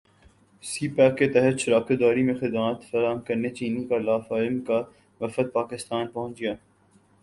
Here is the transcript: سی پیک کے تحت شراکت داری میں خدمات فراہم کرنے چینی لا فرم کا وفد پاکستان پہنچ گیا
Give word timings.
سی 0.63 0.87
پیک 0.95 1.17
کے 1.17 1.27
تحت 1.33 1.59
شراکت 1.59 1.99
داری 1.99 2.23
میں 2.23 2.33
خدمات 2.39 2.89
فراہم 2.89 3.19
کرنے 3.27 3.49
چینی 3.57 3.83
لا 4.05 4.17
فرم 4.27 4.59
کا 4.67 4.81
وفد 5.21 5.53
پاکستان 5.53 6.07
پہنچ 6.13 6.39
گیا 6.39 6.53